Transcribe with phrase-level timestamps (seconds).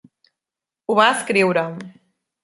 [0.87, 1.65] Ho va escriure.